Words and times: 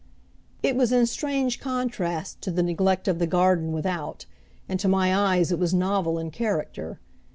It 0.63 0.75
was 0.75 0.91
in 0.91 1.05
strange 1.05 1.59
contrast 1.59 2.41
to 2.41 2.49
the 2.49 2.63
neglect 2.63 3.07
of 3.07 3.19
the 3.19 3.27
garden 3.27 3.71
without; 3.71 4.25
and 4.67 4.79
to 4.79 4.87
my 4.87 5.15
eyes 5.15 5.51
it 5.51 5.59
was 5.59 5.75
novel 5.75 6.17
in 6.17 6.31
character. 6.31 6.99